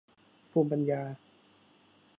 [0.51, 1.01] ภูมิปัญญา